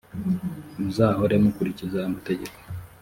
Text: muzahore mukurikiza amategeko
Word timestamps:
muzahore 0.79 1.35
mukurikiza 1.43 1.97
amategeko 2.09 2.57